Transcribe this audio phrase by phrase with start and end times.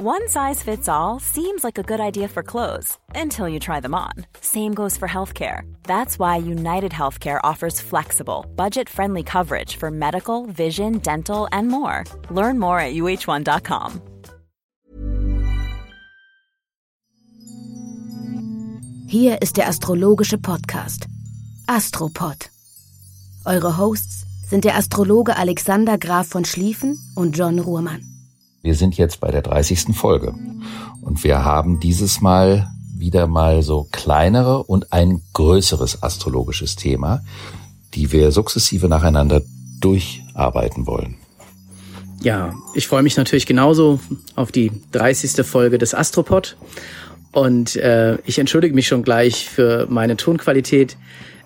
[0.00, 3.96] One size fits all seems like a good idea for clothes until you try them
[3.96, 4.12] on.
[4.40, 5.62] Same goes for healthcare.
[5.82, 12.04] That's why United Healthcare offers flexible, budget friendly coverage for medical, vision, dental, and more.
[12.30, 14.00] Learn more at uh1.com.
[19.08, 21.08] Hier ist der astrologische Podcast
[21.66, 22.50] Astropod.
[23.44, 28.07] Eure Hosts sind der Astrologe Alexander Graf von Schlieffen und John Ruhrmann.
[28.68, 29.96] Wir sind jetzt bei der 30.
[29.96, 30.34] Folge
[31.00, 32.68] und wir haben dieses Mal
[32.98, 37.22] wieder mal so kleinere und ein größeres astrologisches Thema,
[37.94, 39.40] die wir sukzessive nacheinander
[39.80, 41.16] durcharbeiten wollen.
[42.20, 44.00] Ja, ich freue mich natürlich genauso
[44.34, 45.46] auf die 30.
[45.46, 46.58] Folge des Astropod
[47.32, 50.98] und äh, ich entschuldige mich schon gleich für meine Tonqualität.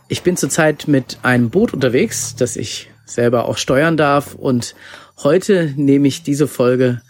[0.09, 4.75] Ich bin zurzeit mit einem Boot unterwegs, das ich selber auch steuern darf und
[5.23, 7.01] Heute nehme ich diese Folge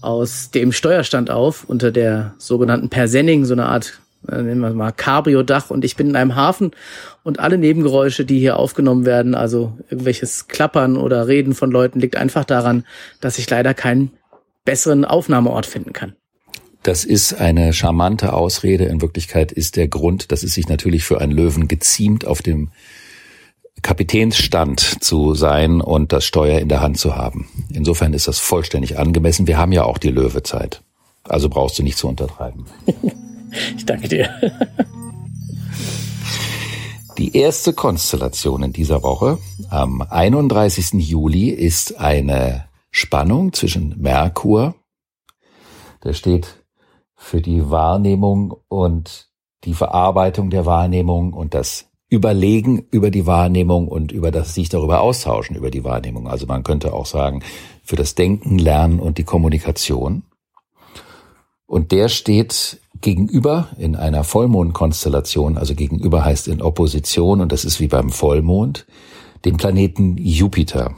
[0.00, 4.92] aus dem Steuerstand auf, unter der sogenannten Persenning, so eine Art, äh, nennen wir mal
[4.92, 6.72] Cabrio-Dach und ich bin in einem Hafen
[7.22, 12.16] und alle Nebengeräusche, die hier aufgenommen werden, also irgendwelches Klappern oder Reden von Leuten, liegt
[12.16, 12.84] einfach daran,
[13.20, 14.10] dass ich leider keinen
[14.64, 16.14] besseren Aufnahmeort finden kann.
[16.82, 18.84] Das ist eine charmante Ausrede.
[18.84, 22.70] In Wirklichkeit ist der Grund, dass es sich natürlich für einen Löwen geziemt, auf dem
[23.82, 27.48] Kapitänsstand zu sein und das Steuer in der Hand zu haben.
[27.72, 29.46] Insofern ist das vollständig angemessen.
[29.46, 30.82] Wir haben ja auch die Löwezeit.
[31.24, 32.66] Also brauchst du nicht zu untertreiben.
[33.76, 34.30] ich danke dir.
[37.18, 40.92] Die erste Konstellation in dieser Woche am 31.
[40.94, 44.74] Juli ist eine Spannung zwischen Merkur,
[46.02, 46.64] der steht
[47.14, 49.28] für die Wahrnehmung und
[49.64, 55.00] die Verarbeitung der Wahrnehmung und das überlegen über die Wahrnehmung und über das sich darüber
[55.00, 56.28] austauschen über die Wahrnehmung.
[56.28, 57.42] Also man könnte auch sagen,
[57.84, 60.24] für das Denken, Lernen und die Kommunikation.
[61.66, 67.78] Und der steht gegenüber in einer Vollmondkonstellation, also gegenüber heißt in Opposition, und das ist
[67.78, 68.86] wie beim Vollmond,
[69.44, 70.94] dem Planeten Jupiter.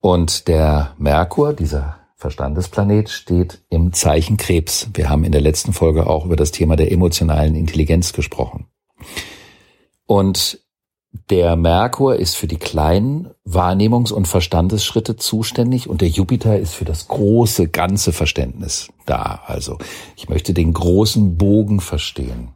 [0.00, 4.90] Und der Merkur, dieser Verstandesplanet, steht im Zeichen Krebs.
[4.92, 8.66] Wir haben in der letzten Folge auch über das Thema der emotionalen Intelligenz gesprochen.
[10.06, 10.60] Und
[11.30, 16.84] der Merkur ist für die kleinen Wahrnehmungs- und Verstandesschritte zuständig und der Jupiter ist für
[16.84, 19.42] das große, ganze Verständnis da.
[19.46, 19.78] Also
[20.16, 22.48] ich möchte den großen Bogen verstehen.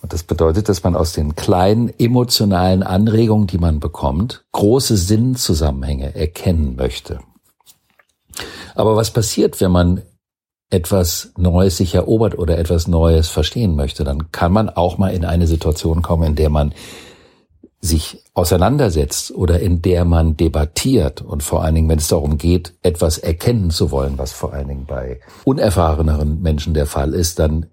[0.00, 6.14] Und das bedeutet, dass man aus den kleinen emotionalen Anregungen, die man bekommt, große Sinnzusammenhänge
[6.14, 7.20] erkennen möchte.
[8.74, 10.02] Aber was passiert, wenn man
[10.72, 15.26] etwas Neues sich erobert oder etwas Neues verstehen möchte, dann kann man auch mal in
[15.26, 16.72] eine Situation kommen, in der man
[17.80, 22.72] sich auseinandersetzt oder in der man debattiert und vor allen Dingen, wenn es darum geht,
[22.82, 27.66] etwas erkennen zu wollen, was vor allen Dingen bei unerfahreneren Menschen der Fall ist, dann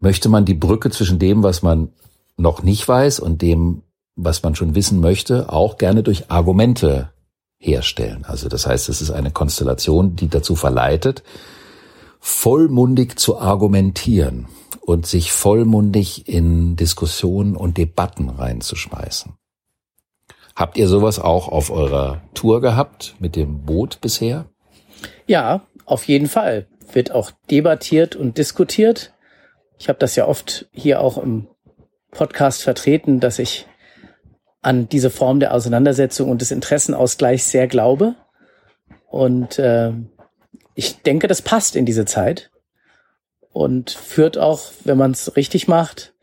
[0.00, 1.88] möchte man die Brücke zwischen dem, was man
[2.36, 3.82] noch nicht weiß und dem,
[4.14, 7.10] was man schon wissen möchte, auch gerne durch Argumente
[7.58, 8.24] herstellen.
[8.26, 11.22] Also das heißt, es ist eine Konstellation, die dazu verleitet,
[12.24, 14.46] vollmundig zu argumentieren
[14.80, 19.32] und sich vollmundig in Diskussionen und Debatten reinzuschmeißen.
[20.54, 24.46] Habt ihr sowas auch auf eurer Tour gehabt mit dem Boot bisher?
[25.26, 26.68] Ja, auf jeden Fall.
[26.92, 29.12] Wird auch debattiert und diskutiert.
[29.78, 31.48] Ich habe das ja oft hier auch im
[32.12, 33.66] Podcast vertreten, dass ich
[34.60, 38.14] an diese Form der Auseinandersetzung und des Interessenausgleichs sehr glaube.
[39.08, 39.92] Und äh,
[40.74, 42.50] ich denke, das passt in diese Zeit
[43.50, 46.14] und führt auch, wenn man es richtig macht,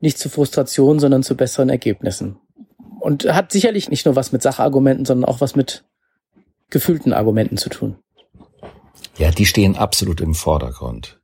[0.00, 2.36] nicht zu Frustration, sondern zu besseren Ergebnissen.
[3.00, 5.84] Und hat sicherlich nicht nur was mit Sachargumenten, sondern auch was mit
[6.70, 7.96] gefühlten Argumenten zu tun.
[9.16, 11.20] Ja, die stehen absolut im Vordergrund.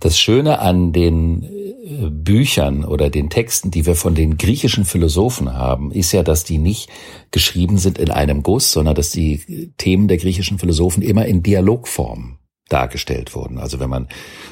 [0.00, 5.54] Das Schöne an den äh, Büchern oder den Texten, die wir von den griechischen Philosophen
[5.54, 6.90] haben, ist ja, dass die nicht
[7.30, 12.38] geschrieben sind in einem Guss, sondern dass die Themen der griechischen Philosophen immer in Dialogform
[12.68, 13.58] dargestellt wurden.
[13.58, 14.08] Also wenn man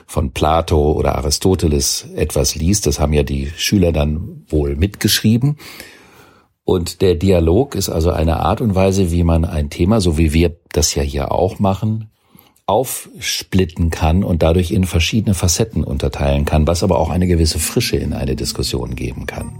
[0.07, 5.57] von Plato oder Aristoteles etwas liest, das haben ja die Schüler dann wohl mitgeschrieben.
[6.65, 10.33] Und der Dialog ist also eine Art und Weise, wie man ein Thema, so wie
[10.33, 12.11] wir das ja hier auch machen,
[12.71, 17.97] aufsplitten kann und dadurch in verschiedene Facetten unterteilen kann, was aber auch eine gewisse Frische
[17.97, 19.53] in eine Diskussion geben kann.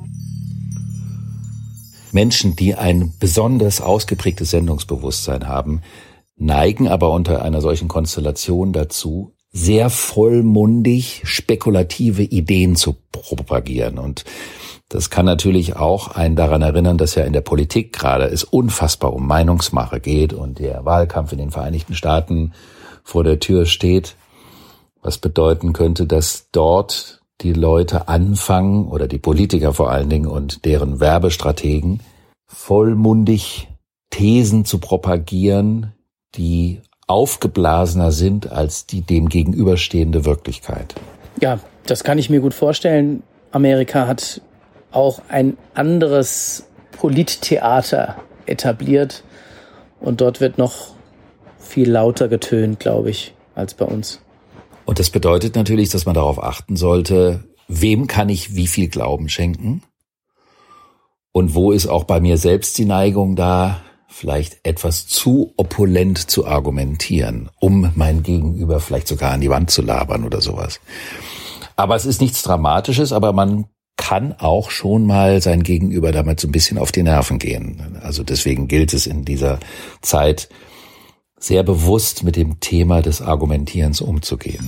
[2.13, 5.83] Menschen, die ein besonders ausgeprägtes Sendungsbewusstsein haben,
[6.37, 13.99] neigen aber unter einer solchen Konstellation dazu, sehr vollmundig spekulative Ideen zu propagieren.
[13.99, 14.25] Und
[14.89, 19.13] das kann natürlich auch einen daran erinnern, dass ja in der Politik gerade es unfassbar
[19.13, 22.53] um Meinungsmache geht und der Wahlkampf in den Vereinigten Staaten
[23.03, 24.17] vor der Tür steht,
[25.03, 30.65] was bedeuten könnte, dass dort die Leute anfangen oder die Politiker vor allen Dingen und
[30.65, 32.01] deren Werbestrategen
[32.47, 33.69] vollmundig
[34.11, 35.93] Thesen zu propagieren,
[36.35, 40.95] die aufgeblasener sind als die dem gegenüberstehende Wirklichkeit.
[41.41, 43.23] Ja, das kann ich mir gut vorstellen.
[43.53, 44.41] Amerika hat
[44.93, 49.25] auch ein anderes Polittheater etabliert
[50.01, 50.95] und dort wird noch
[51.71, 54.21] viel lauter getönt, glaube ich, als bei uns.
[54.85, 59.29] Und das bedeutet natürlich, dass man darauf achten sollte, wem kann ich wie viel Glauben
[59.29, 59.83] schenken?
[61.33, 66.45] Und wo ist auch bei mir selbst die Neigung da, vielleicht etwas zu opulent zu
[66.45, 70.81] argumentieren, um mein Gegenüber vielleicht sogar an die Wand zu labern oder sowas.
[71.77, 76.49] Aber es ist nichts Dramatisches, aber man kann auch schon mal sein Gegenüber damit so
[76.49, 77.99] ein bisschen auf die Nerven gehen.
[78.03, 79.61] Also deswegen gilt es in dieser
[80.03, 80.49] Zeit
[81.41, 84.65] sehr bewusst mit dem Thema des Argumentierens umzugehen.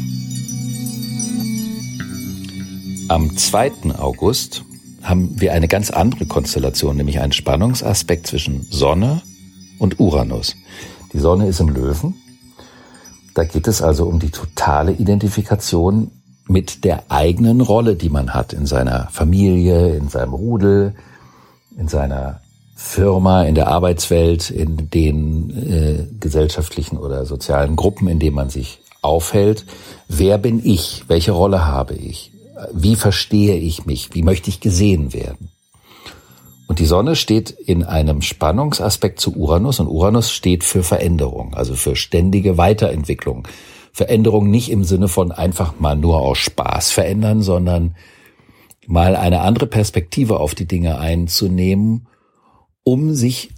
[3.08, 3.94] Am 2.
[3.98, 4.64] August
[5.02, 9.22] haben wir eine ganz andere Konstellation, nämlich einen Spannungsaspekt zwischen Sonne
[9.78, 10.56] und Uranus.
[11.12, 12.14] Die Sonne ist im Löwen.
[13.34, 16.10] Da geht es also um die totale Identifikation
[16.46, 20.94] mit der eigenen Rolle, die man hat in seiner Familie, in seinem Rudel,
[21.76, 22.41] in seiner
[22.82, 28.80] Firma, in der Arbeitswelt, in den äh, gesellschaftlichen oder sozialen Gruppen, in denen man sich
[29.00, 29.64] aufhält.
[30.08, 31.04] Wer bin ich?
[31.08, 32.32] Welche Rolle habe ich?
[32.72, 34.14] Wie verstehe ich mich?
[34.14, 35.48] Wie möchte ich gesehen werden?
[36.66, 41.74] Und die Sonne steht in einem Spannungsaspekt zu Uranus und Uranus steht für Veränderung, also
[41.74, 43.46] für ständige Weiterentwicklung.
[43.92, 47.94] Veränderung nicht im Sinne von einfach mal nur aus Spaß verändern, sondern
[48.86, 52.06] mal eine andere Perspektive auf die Dinge einzunehmen,
[52.84, 53.50] um sich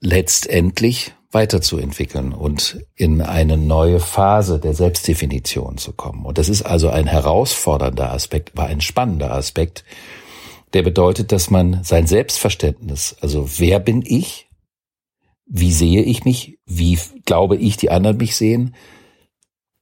[0.00, 6.24] letztendlich weiterzuentwickeln und in eine neue Phase der Selbstdefinition zu kommen.
[6.24, 9.84] Und das ist also ein herausfordernder Aspekt, aber ein spannender Aspekt,
[10.72, 14.48] der bedeutet, dass man sein Selbstverständnis, also wer bin ich,
[15.46, 18.74] wie sehe ich mich, wie glaube ich, die anderen mich sehen,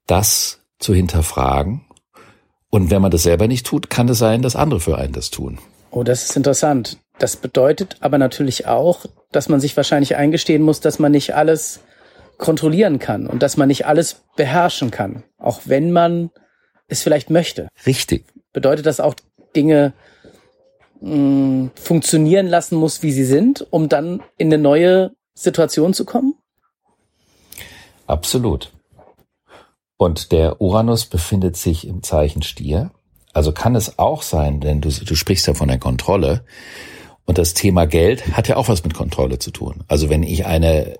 [0.06, 1.84] das zu hinterfragen.
[2.70, 5.30] Und wenn man das selber nicht tut, kann es sein, dass andere für einen das
[5.30, 5.58] tun.
[5.90, 6.98] Oh, das ist interessant.
[7.18, 11.80] Das bedeutet aber natürlich auch, dass man sich wahrscheinlich eingestehen muss, dass man nicht alles
[12.38, 16.30] kontrollieren kann und dass man nicht alles beherrschen kann, auch wenn man
[16.88, 17.68] es vielleicht möchte.
[17.86, 18.26] Richtig.
[18.52, 19.14] Bedeutet das auch
[19.54, 19.94] Dinge
[21.00, 26.34] mh, funktionieren lassen muss, wie sie sind, um dann in eine neue Situation zu kommen?
[28.06, 28.72] Absolut.
[29.96, 32.90] Und der Uranus befindet sich im Zeichen Stier.
[33.32, 36.44] Also kann es auch sein, denn du, du sprichst ja von der Kontrolle.
[37.26, 39.84] Und das Thema Geld hat ja auch was mit Kontrolle zu tun.
[39.88, 40.96] Also wenn ich eine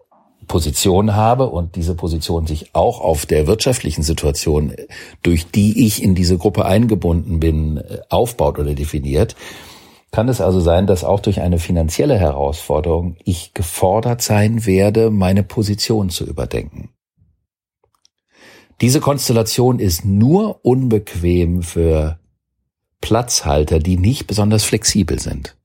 [0.47, 4.75] Position habe und diese Position sich auch auf der wirtschaftlichen Situation,
[5.23, 9.35] durch die ich in diese Gruppe eingebunden bin, aufbaut oder definiert,
[10.13, 15.43] kann es also sein, dass auch durch eine finanzielle Herausforderung ich gefordert sein werde, meine
[15.43, 16.91] Position zu überdenken.
[18.81, 22.19] Diese Konstellation ist nur unbequem für
[23.01, 25.56] Platzhalter, die nicht besonders flexibel sind.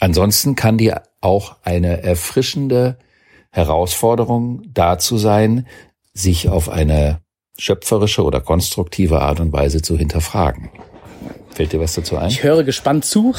[0.00, 2.98] Ansonsten kann die auch eine erfrischende
[3.50, 5.66] Herausforderung dazu sein,
[6.12, 7.20] sich auf eine
[7.56, 10.70] schöpferische oder konstruktive Art und Weise zu hinterfragen.
[11.50, 12.28] Fällt dir was dazu ein?
[12.28, 13.34] Ich höre gespannt zu.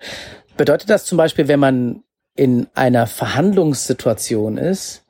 [0.56, 2.02] Bedeutet das zum Beispiel, wenn man
[2.36, 5.06] in einer Verhandlungssituation ist,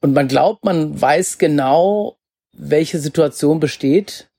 [0.00, 2.16] und man glaubt, man weiß genau,
[2.52, 4.30] welche Situation besteht,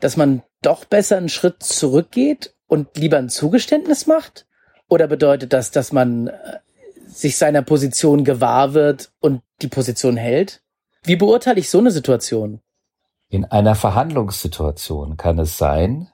[0.00, 4.46] dass man doch besser einen Schritt zurückgeht und lieber ein Zugeständnis macht?
[4.90, 6.58] Oder bedeutet das, dass man äh,
[7.06, 10.62] sich seiner Position gewahr wird und die Position hält?
[11.04, 12.60] Wie beurteile ich so eine Situation?
[13.28, 16.08] In einer Verhandlungssituation kann es sein,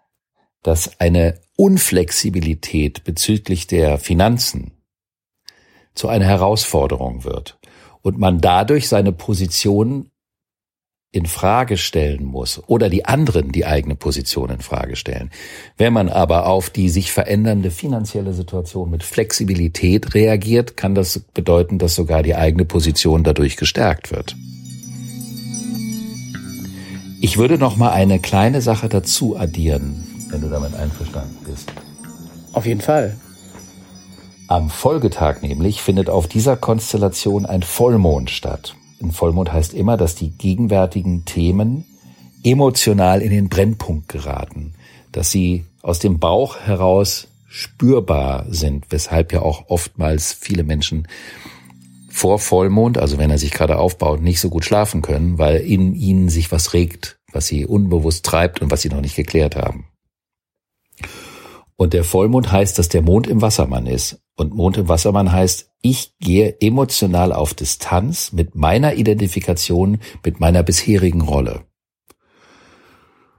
[0.63, 4.73] dass eine Unflexibilität bezüglich der Finanzen
[5.95, 7.59] zu einer Herausforderung wird
[8.03, 10.11] und man dadurch seine Position
[11.13, 15.31] in Frage stellen muss oder die anderen die eigene Position in Frage stellen.
[15.79, 21.79] Wenn man aber auf die sich verändernde finanzielle Situation mit Flexibilität reagiert, kann das bedeuten,
[21.79, 24.37] dass sogar die eigene Position dadurch gestärkt wird.
[27.23, 31.73] Ich würde noch mal eine kleine Sache dazu addieren, wenn du damit einverstanden bist.
[32.53, 33.17] Auf jeden Fall.
[34.49, 38.77] Am Folgetag nämlich findet auf dieser Konstellation ein Vollmond statt.
[39.03, 41.85] Ein Vollmond heißt immer, dass die gegenwärtigen Themen
[42.43, 44.75] emotional in den Brennpunkt geraten,
[45.13, 51.09] dass sie aus dem Bauch heraus spürbar sind, weshalb ja auch oftmals viele Menschen
[52.09, 55.95] vor Vollmond, also wenn er sich gerade aufbaut, nicht so gut schlafen können, weil in
[55.95, 59.87] ihnen sich was regt, was sie unbewusst treibt und was sie noch nicht geklärt haben.
[61.77, 64.19] Und der Vollmond heißt, dass der Mond im Wassermann ist.
[64.37, 70.63] Und Mond im Wassermann heißt, ich gehe emotional auf Distanz mit meiner Identifikation, mit meiner
[70.63, 71.65] bisherigen Rolle.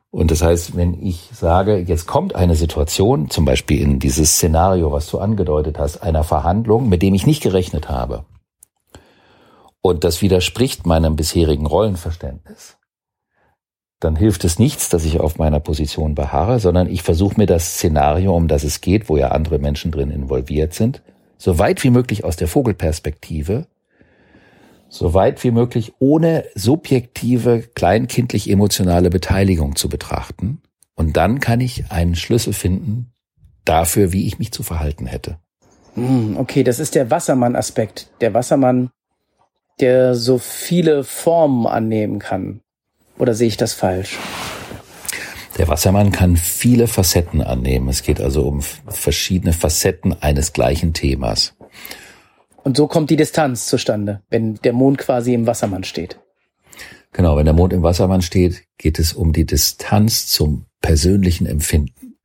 [0.09, 4.91] Und das heißt, wenn ich sage, jetzt kommt eine Situation, zum Beispiel in dieses Szenario,
[4.91, 8.25] was du angedeutet hast, einer Verhandlung, mit dem ich nicht gerechnet habe,
[9.81, 12.76] und das widerspricht meinem bisherigen Rollenverständnis,
[13.99, 17.75] dann hilft es nichts, dass ich auf meiner Position beharre, sondern ich versuche mir das
[17.75, 21.01] Szenario, um das es geht, wo ja andere Menschen drin involviert sind,
[21.37, 23.67] so weit wie möglich aus der Vogelperspektive
[24.89, 30.61] so weit wie möglich ohne subjektive, kleinkindlich emotionale Beteiligung zu betrachten.
[30.95, 33.11] Und dann kann ich einen Schlüssel finden
[33.65, 35.37] dafür, wie ich mich zu verhalten hätte.
[35.95, 38.09] Hm, okay, das ist der Wassermann-Aspekt.
[38.21, 38.89] Der Wassermann,
[39.79, 42.61] der so viele Formen annehmen kann.
[43.17, 44.17] Oder sehe ich das falsch?
[45.57, 47.89] Der Wassermann kann viele Facetten annehmen.
[47.89, 51.55] Es geht also um verschiedene Facetten eines gleichen Themas.
[52.63, 56.19] Und so kommt die Distanz zustande, wenn der Mond quasi im Wassermann steht.
[57.12, 62.17] Genau, wenn der Mond im Wassermann steht, geht es um die Distanz zum persönlichen Empfinden.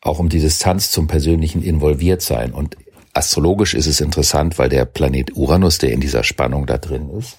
[0.00, 2.52] Auch um die Distanz zum persönlichen Involviertsein.
[2.52, 2.76] Und
[3.12, 7.38] astrologisch ist es interessant, weil der Planet Uranus, der in dieser Spannung da drin ist,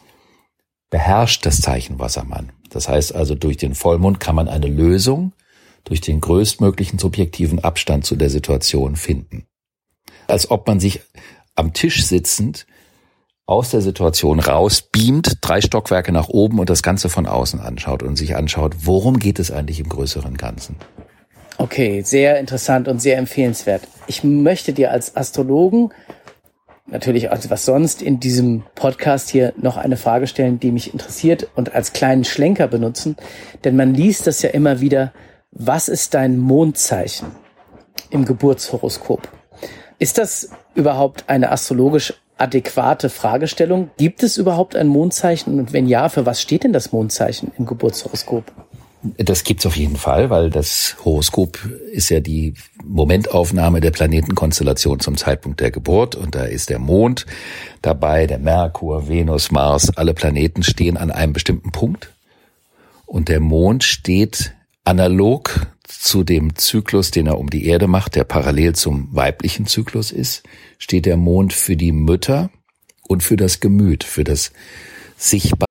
[0.92, 2.52] beherrscht das Zeichen Wassermann.
[2.70, 5.34] Das heißt also, durch den Vollmond kann man eine Lösung
[5.84, 9.48] durch den größtmöglichen subjektiven Abstand zu der Situation finden.
[10.28, 11.02] Als ob man sich
[11.56, 12.68] am Tisch sitzend
[13.48, 18.04] aus der Situation raus beamt, drei Stockwerke nach oben und das Ganze von außen anschaut
[18.04, 20.76] und sich anschaut, worum geht es eigentlich im größeren Ganzen.
[21.58, 23.82] Okay, sehr interessant und sehr empfehlenswert.
[24.08, 25.92] Ich möchte dir als Astrologen,
[26.88, 31.50] natürlich als was sonst, in diesem Podcast hier noch eine Frage stellen, die mich interessiert
[31.56, 33.16] und als kleinen Schlenker benutzen.
[33.64, 35.14] Denn man liest das ja immer wieder,
[35.52, 37.28] was ist dein Mondzeichen
[38.10, 39.28] im Geburtshoroskop?
[40.00, 43.92] Ist das überhaupt eine astrologisch adäquate Fragestellung?
[43.98, 45.60] Gibt es überhaupt ein Mondzeichen?
[45.60, 48.46] Und wenn ja, für was steht denn das Mondzeichen im Geburtshoroskop?
[49.18, 51.58] Das gibt's auf jeden Fall, weil das Horoskop
[51.92, 52.54] ist ja die
[52.84, 57.26] Momentaufnahme der Planetenkonstellation zum Zeitpunkt der Geburt und da ist der Mond
[57.82, 62.14] dabei, der Merkur, Venus, Mars, alle Planeten stehen an einem bestimmten Punkt
[63.08, 64.54] und der Mond steht
[64.84, 70.12] analog zu dem Zyklus, den er um die Erde macht, der parallel zum weiblichen Zyklus
[70.12, 70.44] ist,
[70.78, 72.50] steht der Mond für die Mütter
[73.08, 74.52] und für das Gemüt, für das
[75.18, 75.71] Sichtbare.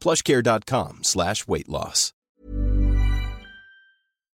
[0.00, 2.12] Plushcare.com slash weight loss.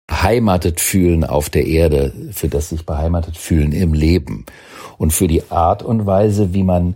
[0.08, 4.46] Beheimatet fühlen auf der Erde, für das sich beheimatet fühlen im Leben
[4.98, 6.96] und für die Art und Weise, wie man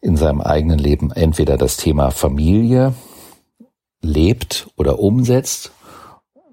[0.00, 2.94] in seinem eigenen Leben entweder das Thema Familie
[4.00, 5.72] lebt oder umsetzt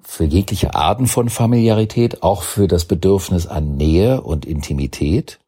[0.03, 5.39] für jegliche Arten von Familiarität, auch für das Bedürfnis an Nähe und Intimität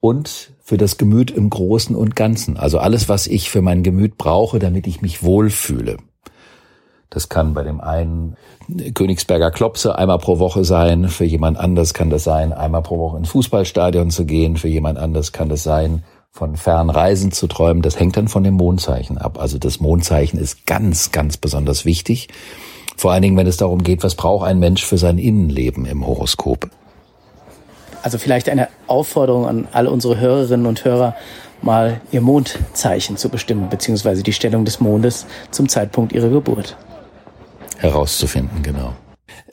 [0.00, 2.56] und für das Gemüt im Großen und Ganzen.
[2.56, 5.96] Also alles, was ich für mein Gemüt brauche, damit ich mich wohlfühle.
[7.10, 8.36] Das kann bei dem einen
[8.94, 13.16] Königsberger Klopse einmal pro Woche sein, für jemand anders kann das sein, einmal pro Woche
[13.16, 17.82] ins Fußballstadion zu gehen, für jemand anders kann das sein, von fernen Reisen zu träumen.
[17.82, 19.40] Das hängt dann von dem Mondzeichen ab.
[19.40, 22.28] Also das Mondzeichen ist ganz, ganz besonders wichtig.
[22.96, 26.06] Vor allen Dingen, wenn es darum geht, was braucht ein Mensch für sein Innenleben im
[26.06, 26.68] Horoskop.
[28.08, 31.14] Also vielleicht eine Aufforderung an alle unsere Hörerinnen und Hörer,
[31.60, 36.78] mal ihr Mondzeichen zu bestimmen, beziehungsweise die Stellung des Mondes zum Zeitpunkt ihrer Geburt.
[37.76, 38.94] Herauszufinden, genau.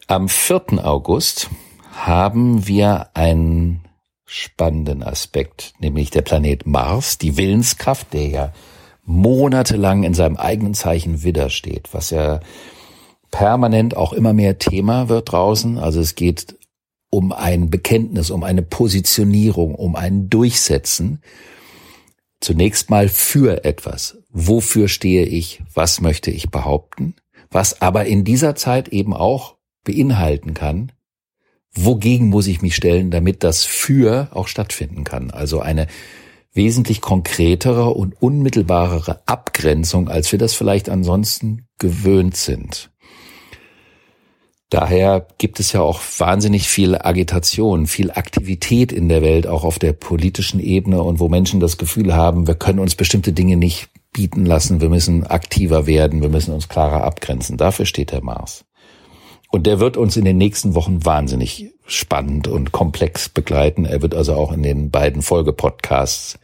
[0.07, 0.85] Am 4.
[0.85, 1.49] August
[1.91, 3.81] haben wir einen
[4.25, 8.53] spannenden Aspekt, nämlich der Planet Mars, die Willenskraft, der ja
[9.03, 12.39] monatelang in seinem eigenen Zeichen widersteht, was ja
[13.31, 15.77] permanent auch immer mehr Thema wird draußen.
[15.77, 16.55] Also es geht
[17.15, 21.21] um ein Bekenntnis, um eine Positionierung, um ein Durchsetzen.
[22.41, 24.17] Zunächst mal für etwas.
[24.31, 25.63] Wofür stehe ich?
[25.73, 27.15] Was möchte ich behaupten?
[27.49, 29.55] Was aber in dieser Zeit eben auch
[29.85, 30.91] beinhalten kann,
[31.73, 35.31] wogegen muss ich mich stellen, damit das für auch stattfinden kann.
[35.31, 35.87] Also eine
[36.51, 42.91] wesentlich konkretere und unmittelbarere Abgrenzung, als wir das vielleicht ansonsten gewöhnt sind.
[44.75, 49.79] Daher gibt es ja auch wahnsinnig viel Agitation, viel Aktivität in der Welt, auch auf
[49.79, 53.87] der politischen Ebene und wo Menschen das Gefühl haben, wir können uns bestimmte Dinge nicht
[54.11, 57.55] bieten lassen, wir müssen aktiver werden, wir müssen uns klarer abgrenzen.
[57.55, 58.65] Dafür steht der Mars.
[59.49, 63.85] Und der wird uns in den nächsten Wochen wahnsinnig spannend und komplex begleiten.
[63.85, 66.37] Er wird also auch in den beiden Folgepodcasts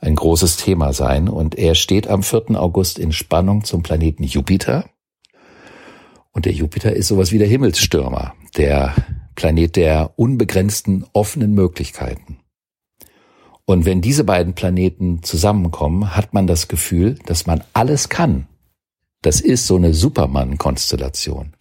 [0.00, 1.28] ein großes Thema sein.
[1.28, 2.52] Und er steht am 4.
[2.58, 4.86] August in Spannung zum Planeten Jupiter.
[6.36, 8.94] Und der Jupiter ist sowas wie der Himmelsstürmer, der
[9.36, 12.40] Planet der unbegrenzten offenen Möglichkeiten.
[13.64, 18.48] Und wenn diese beiden Planeten zusammenkommen, hat man das Gefühl, dass man alles kann.
[19.22, 21.54] Das ist so eine Superman-Konstellation.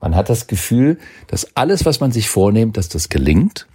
[0.00, 3.68] Man hat das Gefühl, dass alles, was man sich vornimmt, dass das gelingt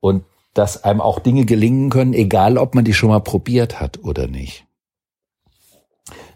[0.00, 4.04] und dass einem auch Dinge gelingen können, egal ob man die schon mal probiert hat
[4.04, 4.66] oder nicht.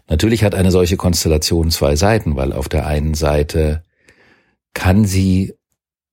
[0.09, 3.83] Natürlich hat eine solche Konstellation zwei Seiten, weil auf der einen Seite
[4.73, 5.53] kann sie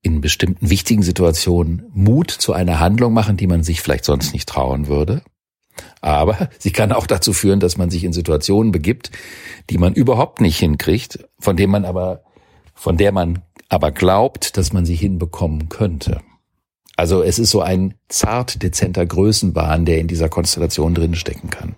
[0.03, 4.49] in bestimmten wichtigen Situationen Mut zu einer Handlung machen, die man sich vielleicht sonst nicht
[4.49, 5.23] trauen würde.
[6.01, 9.11] Aber sie kann auch dazu führen, dass man sich in Situationen begibt,
[9.71, 12.23] die man überhaupt nicht hinkriegt, von dem man aber,
[12.75, 16.21] von der man aber glaubt, dass man sie hinbekommen könnte.
[16.97, 21.76] Also es ist so ein zart dezenter Größenwahn, der in dieser Konstellation drinstecken kann.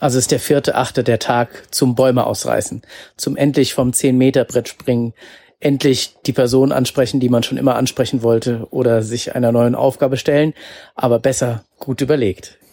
[0.00, 2.82] Also ist der vierte, achte der Tag zum Bäume ausreißen,
[3.16, 5.12] zum endlich vom 10-Meter-Brett springen,
[5.60, 10.16] endlich die Person ansprechen, die man schon immer ansprechen wollte oder sich einer neuen Aufgabe
[10.16, 10.54] stellen,
[10.94, 12.56] aber besser gut überlegt.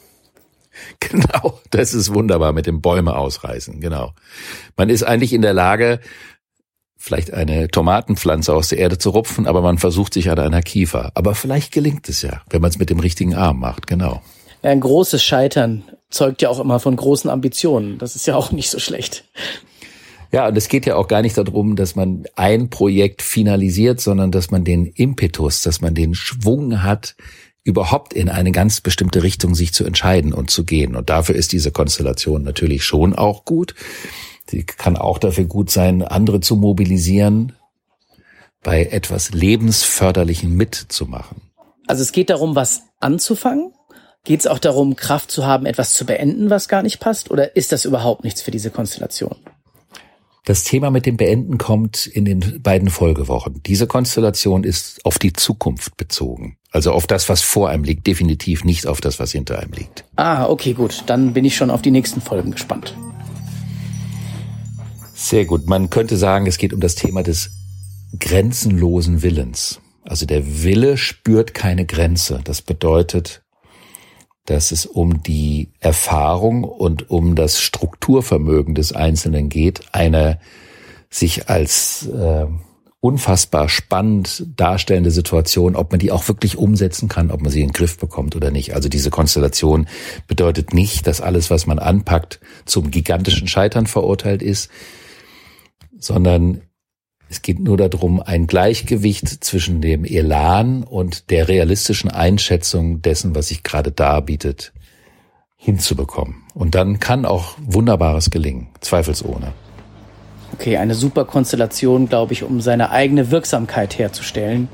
[0.99, 4.13] Genau, das ist wunderbar mit dem Bäume ausreißen, genau.
[4.75, 5.99] Man ist eigentlich in der Lage,
[6.97, 11.11] vielleicht eine Tomatenpflanze aus der Erde zu rupfen, aber man versucht sich an einer Kiefer.
[11.15, 14.21] Aber vielleicht gelingt es ja, wenn man es mit dem richtigen Arm macht, genau.
[14.61, 17.97] Ein großes Scheitern zeugt ja auch immer von großen Ambitionen.
[17.97, 19.25] Das ist ja auch nicht so schlecht.
[20.31, 24.31] Ja, und es geht ja auch gar nicht darum, dass man ein Projekt finalisiert, sondern
[24.31, 27.15] dass man den Impetus, dass man den Schwung hat,
[27.63, 30.95] überhaupt in eine ganz bestimmte Richtung sich zu entscheiden und zu gehen.
[30.95, 33.75] Und dafür ist diese Konstellation natürlich schon auch gut.
[34.49, 37.53] Sie kann auch dafür gut sein, andere zu mobilisieren,
[38.63, 41.41] bei etwas Lebensförderlichem mitzumachen.
[41.87, 43.73] Also es geht darum, was anzufangen
[44.27, 47.31] Geht es auch darum, Kraft zu haben, etwas zu beenden, was gar nicht passt?
[47.31, 49.37] Oder ist das überhaupt nichts für diese Konstellation?
[50.43, 53.61] Das Thema mit dem Beenden kommt in den beiden Folgewochen.
[53.65, 56.57] Diese Konstellation ist auf die Zukunft bezogen.
[56.71, 60.03] Also auf das, was vor einem liegt, definitiv nicht auf das, was hinter einem liegt.
[60.17, 61.03] Ah, okay, gut.
[61.05, 62.97] Dann bin ich schon auf die nächsten Folgen gespannt.
[65.15, 65.67] Sehr gut.
[65.67, 67.51] Man könnte sagen, es geht um das Thema des
[68.19, 69.79] grenzenlosen Willens.
[70.03, 72.41] Also der Wille spürt keine Grenze.
[72.43, 73.41] Das bedeutet,
[74.47, 80.39] dass es um die Erfahrung und um das Strukturvermögen des Einzelnen geht, eine
[81.09, 82.47] sich als äh,
[83.01, 87.67] unfassbar spannend darstellende Situation, ob man die auch wirklich umsetzen kann, ob man sie in
[87.67, 88.73] den Griff bekommt oder nicht.
[88.73, 89.87] Also diese Konstellation
[90.27, 94.69] bedeutet nicht, dass alles, was man anpackt, zum gigantischen Scheitern verurteilt ist,
[95.99, 96.61] sondern
[97.29, 103.49] es geht nur darum, ein Gleichgewicht zwischen dem Elan und der realistischen Einschätzung dessen, was
[103.49, 104.71] sich gerade darbietet,
[105.57, 106.43] hinzubekommen.
[106.53, 109.53] Und dann kann auch Wunderbares gelingen, zweifelsohne.
[110.53, 114.69] Okay, eine super Konstellation, glaube ich, um seine eigene Wirksamkeit herzustellen,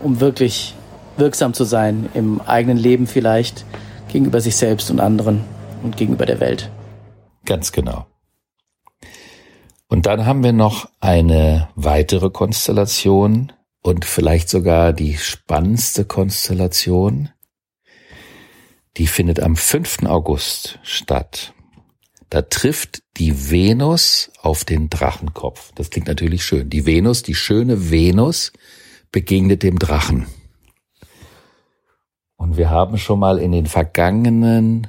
[0.00, 0.74] um wirklich
[1.16, 3.64] wirksam zu sein im eigenen Leben vielleicht,
[4.08, 5.44] gegenüber sich selbst und anderen
[5.82, 6.70] und gegenüber der Welt.
[7.44, 8.06] Ganz genau.
[9.88, 17.30] Und dann haben wir noch eine weitere Konstellation und vielleicht sogar die spannendste Konstellation.
[18.98, 20.04] Die findet am 5.
[20.04, 21.54] August statt.
[22.28, 25.72] Da trifft die Venus auf den Drachenkopf.
[25.74, 26.68] Das klingt natürlich schön.
[26.68, 28.52] Die Venus, die schöne Venus,
[29.10, 30.26] begegnet dem Drachen.
[32.36, 34.88] Und wir haben schon mal in den vergangenen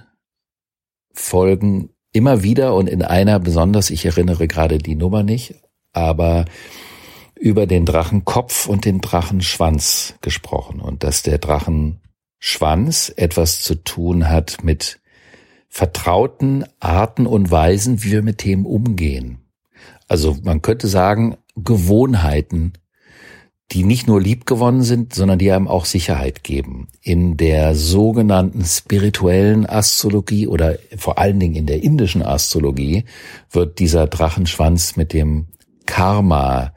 [1.13, 5.55] Folgen immer wieder und in einer besonders, ich erinnere gerade die Nummer nicht,
[5.93, 6.45] aber
[7.39, 14.63] über den Drachenkopf und den Drachenschwanz gesprochen und dass der Drachenschwanz etwas zu tun hat
[14.63, 14.99] mit
[15.69, 19.39] vertrauten Arten und Weisen, wie wir mit Themen umgehen.
[20.07, 22.73] Also man könnte sagen, Gewohnheiten,
[23.71, 26.87] die nicht nur liebgewonnen sind, sondern die einem auch Sicherheit geben.
[27.01, 33.05] In der sogenannten spirituellen Astrologie oder vor allen Dingen in der indischen Astrologie
[33.51, 35.47] wird dieser Drachenschwanz mit dem
[35.85, 36.73] Karma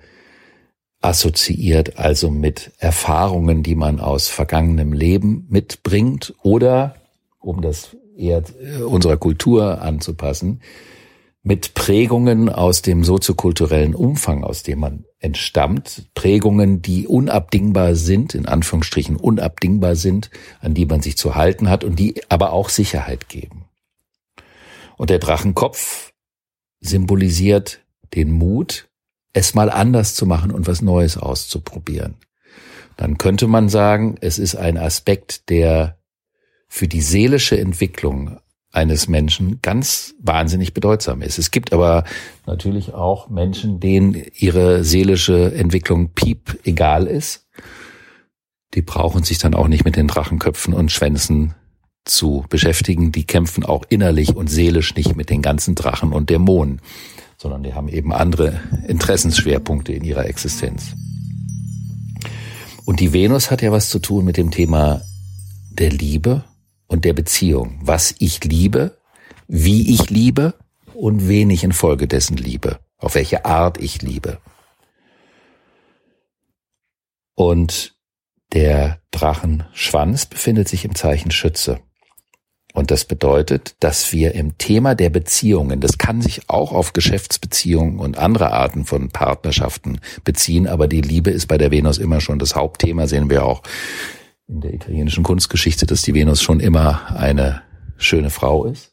[1.00, 6.94] assoziiert, also mit Erfahrungen, die man aus vergangenem Leben mitbringt oder
[7.40, 10.60] um das eher äh, unserer Kultur anzupassen,
[11.42, 18.46] mit Prägungen aus dem soziokulturellen Umfang, aus dem man entstammt, Prägungen, die unabdingbar sind, in
[18.46, 23.28] Anführungsstrichen unabdingbar sind, an die man sich zu halten hat und die aber auch Sicherheit
[23.28, 23.64] geben.
[24.96, 26.12] Und der Drachenkopf
[26.80, 27.80] symbolisiert
[28.14, 28.88] den Mut,
[29.32, 32.16] es mal anders zu machen und was Neues auszuprobieren.
[32.96, 35.98] Dann könnte man sagen, es ist ein Aspekt, der
[36.68, 38.38] für die seelische Entwicklung
[38.72, 41.38] eines Menschen ganz wahnsinnig bedeutsam ist.
[41.38, 42.04] Es gibt aber
[42.46, 47.46] natürlich auch Menschen, denen ihre seelische Entwicklung piep egal ist.
[48.74, 51.54] Die brauchen sich dann auch nicht mit den Drachenköpfen und Schwänzen
[52.06, 53.12] zu beschäftigen.
[53.12, 56.80] Die kämpfen auch innerlich und seelisch nicht mit den ganzen Drachen und Dämonen,
[57.36, 58.58] sondern die haben eben andere
[58.88, 60.94] Interessensschwerpunkte in ihrer Existenz.
[62.86, 65.02] Und die Venus hat ja was zu tun mit dem Thema
[65.70, 66.44] der Liebe
[66.92, 67.78] und der Beziehung.
[67.82, 68.98] Was ich liebe,
[69.48, 70.54] wie ich liebe
[70.94, 72.80] und wen ich infolgedessen liebe.
[72.98, 74.38] Auf welche Art ich liebe.
[77.34, 77.96] Und
[78.52, 81.80] der Drachenschwanz befindet sich im Zeichen Schütze.
[82.74, 87.98] Und das bedeutet, dass wir im Thema der Beziehungen, das kann sich auch auf Geschäftsbeziehungen
[87.98, 92.38] und andere Arten von Partnerschaften beziehen, aber die Liebe ist bei der Venus immer schon
[92.38, 93.62] das Hauptthema, sehen wir auch
[94.52, 97.62] in der italienischen Kunstgeschichte, dass die Venus schon immer eine
[97.96, 98.92] schöne Frau ist.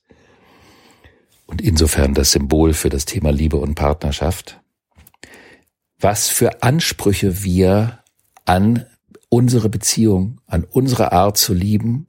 [1.45, 4.61] Und insofern das Symbol für das Thema Liebe und Partnerschaft.
[5.99, 7.99] Was für Ansprüche wir
[8.45, 8.85] an
[9.27, 12.07] unsere Beziehung, an unsere Art zu lieben,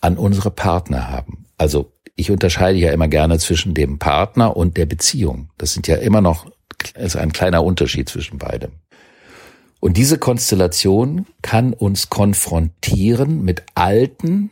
[0.00, 1.46] an unsere Partner haben.
[1.56, 5.50] Also ich unterscheide ja immer gerne zwischen dem Partner und der Beziehung.
[5.56, 6.46] Das sind ja immer noch,
[6.96, 8.72] ist ein kleiner Unterschied zwischen beidem.
[9.82, 14.50] Und diese Konstellation kann uns konfrontieren mit alten,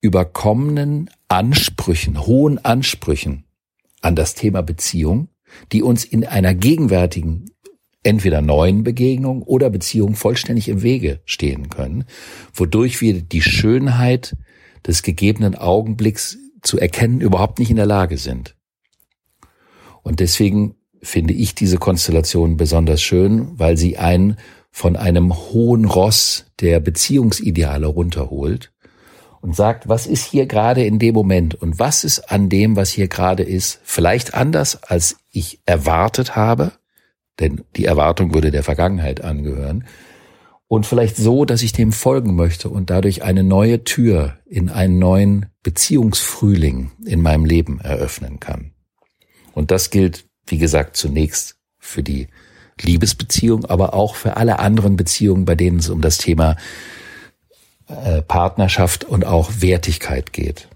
[0.00, 3.44] überkommenen Ansprüchen, hohen Ansprüchen
[4.00, 5.28] an das Thema Beziehung,
[5.70, 7.52] die uns in einer gegenwärtigen,
[8.02, 12.04] entweder neuen Begegnung oder Beziehung vollständig im Wege stehen können,
[12.52, 14.36] wodurch wir die Schönheit
[14.84, 18.56] des gegebenen Augenblicks zu erkennen überhaupt nicht in der Lage sind.
[20.02, 24.36] Und deswegen finde ich diese Konstellation besonders schön, weil sie einen
[24.70, 28.72] von einem hohen Ross der Beziehungsideale runterholt
[29.40, 32.90] und sagt, was ist hier gerade in dem Moment und was ist an dem, was
[32.90, 36.72] hier gerade ist, vielleicht anders, als ich erwartet habe,
[37.40, 39.84] denn die Erwartung würde der Vergangenheit angehören,
[40.68, 44.98] und vielleicht so, dass ich dem folgen möchte und dadurch eine neue Tür in einen
[44.98, 48.72] neuen Beziehungsfrühling in meinem Leben eröffnen kann.
[49.54, 52.28] Und das gilt wie gesagt, zunächst für die
[52.80, 56.56] Liebesbeziehung, aber auch für alle anderen Beziehungen, bei denen es um das Thema
[57.88, 60.68] äh, Partnerschaft und auch Wertigkeit geht.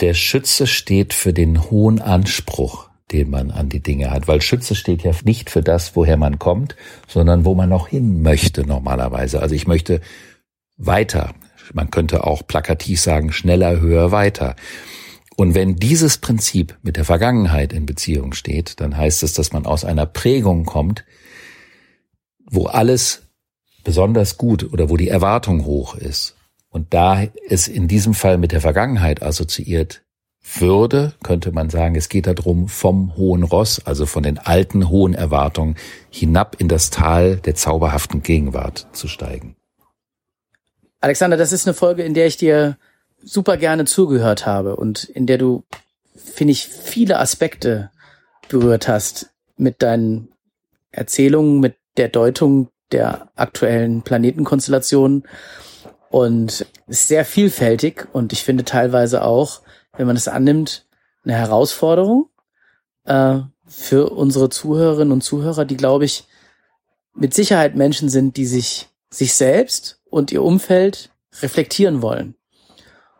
[0.00, 4.74] Der Schütze steht für den hohen Anspruch, den man an die Dinge hat, weil Schütze
[4.74, 6.76] steht ja nicht für das, woher man kommt,
[7.06, 9.40] sondern wo man noch hin möchte normalerweise.
[9.40, 10.00] Also ich möchte
[10.76, 11.34] weiter.
[11.74, 14.56] Man könnte auch plakativ sagen, schneller, höher, weiter.
[15.36, 19.66] Und wenn dieses Prinzip mit der Vergangenheit in Beziehung steht, dann heißt es, dass man
[19.66, 21.04] aus einer Prägung kommt,
[22.44, 23.22] wo alles
[23.84, 26.36] besonders gut oder wo die Erwartung hoch ist.
[26.68, 30.02] Und da es in diesem Fall mit der Vergangenheit assoziiert
[30.58, 35.14] würde, könnte man sagen, es geht darum, vom hohen Ross, also von den alten hohen
[35.14, 35.76] Erwartungen,
[36.10, 39.56] hinab in das Tal der zauberhaften Gegenwart zu steigen.
[41.00, 42.76] Alexander, das ist eine Folge, in der ich dir
[43.24, 45.64] super gerne zugehört habe und in der du,
[46.14, 47.90] finde ich, viele Aspekte
[48.48, 50.32] berührt hast mit deinen
[50.90, 55.24] Erzählungen, mit der Deutung der aktuellen Planetenkonstellationen
[56.10, 59.62] und ist sehr vielfältig und ich finde teilweise auch,
[59.96, 60.86] wenn man es annimmt,
[61.24, 62.28] eine Herausforderung
[63.04, 66.24] äh, für unsere Zuhörerinnen und Zuhörer, die, glaube ich,
[67.14, 72.34] mit Sicherheit Menschen sind, die sich sich selbst und ihr Umfeld reflektieren wollen.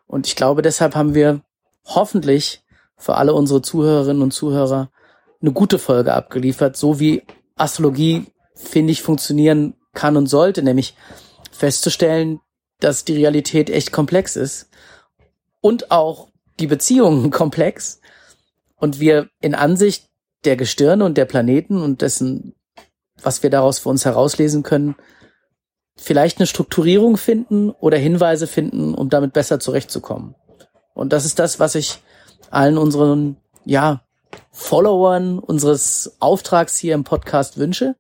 [0.07, 1.43] Und ich glaube, deshalb haben wir
[1.85, 2.63] hoffentlich
[2.97, 4.91] für alle unsere Zuhörerinnen und Zuhörer
[5.41, 7.23] eine gute Folge abgeliefert, so wie
[7.57, 10.95] Astrologie, finde ich, funktionieren kann und sollte, nämlich
[11.51, 12.41] festzustellen,
[12.81, 14.69] dass die Realität echt komplex ist
[15.61, 16.29] und auch
[16.61, 18.01] die Beziehungen komplex
[18.77, 20.09] und wir in Ansicht
[20.45, 22.55] der Gestirne und der Planeten und dessen,
[23.23, 24.97] was wir daraus für uns herauslesen können,
[25.97, 30.35] vielleicht eine Strukturierung finden oder Hinweise finden, um damit besser zurechtzukommen.
[30.95, 32.01] Und das ist das, was ich
[32.51, 34.03] allen unseren, ja,
[34.51, 37.97] Followern unseres Auftrags hier im Podcast wünsche,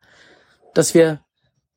[0.74, 1.20] dass wir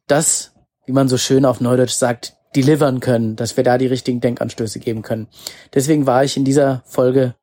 [0.07, 0.53] das,
[0.85, 4.79] wie man so schön auf Neudeutsch sagt, delivern können, dass wir da die richtigen Denkanstöße
[4.79, 5.27] geben können.
[5.73, 7.35] Deswegen war ich in dieser Folge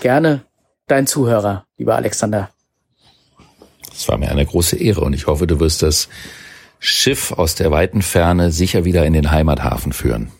[0.00, 0.44] gerne
[0.86, 2.50] dein Zuhörer, lieber Alexander.
[3.92, 6.08] Es war mir eine große Ehre und ich hoffe, du wirst das
[6.78, 10.30] Schiff aus der weiten Ferne sicher wieder in den Heimathafen führen.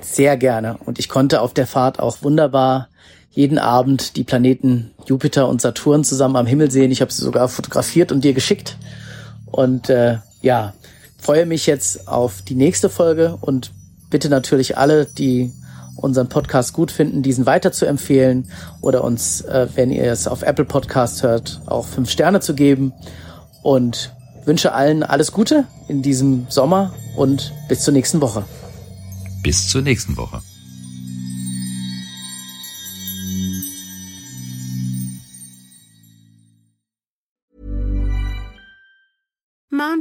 [0.00, 0.78] Sehr gerne.
[0.84, 2.88] Und ich konnte auf der Fahrt auch wunderbar
[3.30, 6.90] jeden Abend die Planeten Jupiter und Saturn zusammen am Himmel sehen.
[6.90, 8.76] Ich habe sie sogar fotografiert und dir geschickt.
[9.46, 10.74] Und äh, ja,
[11.18, 13.72] freue mich jetzt auf die nächste Folge und
[14.08, 15.52] bitte natürlich alle, die
[15.96, 20.42] unseren Podcast gut finden, diesen weiter zu empfehlen oder uns, äh, wenn ihr es auf
[20.42, 22.92] Apple Podcast hört, auch fünf Sterne zu geben.
[23.62, 24.12] Und
[24.44, 28.44] wünsche allen alles Gute in diesem Sommer und bis zur nächsten Woche.
[29.42, 30.40] Bis zur nächsten Woche.